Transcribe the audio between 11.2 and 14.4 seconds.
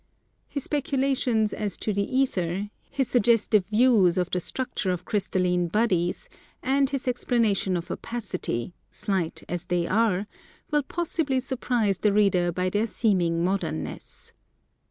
surprise the reader by their seeming modernness.